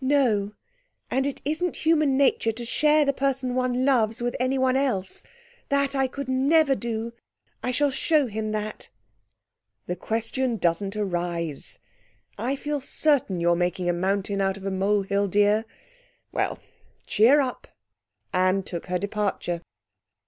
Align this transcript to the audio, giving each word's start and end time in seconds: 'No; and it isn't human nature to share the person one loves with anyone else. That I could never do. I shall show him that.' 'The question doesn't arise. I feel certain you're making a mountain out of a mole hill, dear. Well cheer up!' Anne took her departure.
'No; 0.00 0.54
and 1.08 1.24
it 1.24 1.40
isn't 1.44 1.86
human 1.86 2.16
nature 2.16 2.50
to 2.50 2.64
share 2.64 3.04
the 3.04 3.12
person 3.12 3.54
one 3.54 3.84
loves 3.84 4.20
with 4.20 4.34
anyone 4.40 4.76
else. 4.76 5.22
That 5.68 5.94
I 5.94 6.08
could 6.08 6.28
never 6.28 6.74
do. 6.74 7.12
I 7.62 7.70
shall 7.70 7.92
show 7.92 8.26
him 8.26 8.50
that.' 8.50 8.90
'The 9.86 9.94
question 9.94 10.56
doesn't 10.56 10.96
arise. 10.96 11.78
I 12.36 12.56
feel 12.56 12.80
certain 12.80 13.38
you're 13.40 13.54
making 13.54 13.88
a 13.88 13.92
mountain 13.92 14.40
out 14.40 14.56
of 14.56 14.66
a 14.66 14.70
mole 14.72 15.02
hill, 15.02 15.28
dear. 15.28 15.64
Well 16.32 16.58
cheer 17.06 17.40
up!' 17.40 17.68
Anne 18.32 18.64
took 18.64 18.86
her 18.86 18.98
departure. 18.98 19.62